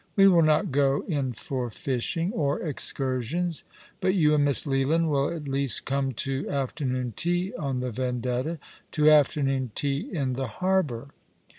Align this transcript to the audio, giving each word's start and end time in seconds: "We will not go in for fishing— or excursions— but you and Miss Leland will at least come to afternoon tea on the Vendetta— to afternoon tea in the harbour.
"We 0.15 0.27
will 0.27 0.41
not 0.41 0.71
go 0.71 1.03
in 1.07 1.33
for 1.33 1.69
fishing— 1.69 2.33
or 2.33 2.59
excursions— 2.59 3.63
but 3.99 4.15
you 4.15 4.33
and 4.33 4.43
Miss 4.43 4.65
Leland 4.65 5.11
will 5.11 5.29
at 5.29 5.47
least 5.47 5.85
come 5.85 6.11
to 6.25 6.49
afternoon 6.49 7.13
tea 7.15 7.53
on 7.53 7.81
the 7.81 7.91
Vendetta— 7.91 8.57
to 8.93 9.11
afternoon 9.11 9.69
tea 9.75 10.09
in 10.11 10.33
the 10.33 10.47
harbour. 10.47 11.09